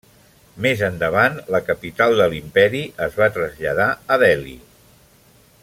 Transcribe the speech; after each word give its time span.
Més 0.65 0.79
endavant 0.87 1.35
la 1.55 1.59
capital 1.67 2.17
de 2.21 2.27
l'imperi 2.33 2.81
es 3.09 3.19
va 3.21 3.29
traslladar 3.37 3.87
a 4.15 4.19
Delhi. 4.25 4.57